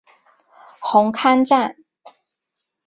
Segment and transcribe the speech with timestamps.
[0.79, 1.75] 红磡站。